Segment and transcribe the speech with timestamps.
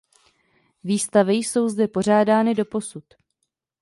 [0.83, 3.03] Výstavy jsou zde pořádány doposud.